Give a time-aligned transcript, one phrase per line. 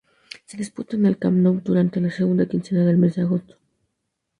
[0.45, 3.57] Se disputa en el Camp Nou durante la segunda quincena del mes de agosto.